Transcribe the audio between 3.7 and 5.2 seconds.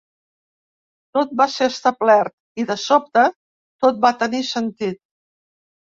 tot va tenir sentit.